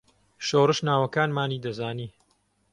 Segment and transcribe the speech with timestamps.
[0.47, 2.07] شۆڕش ناوەکانمانی دەزانی.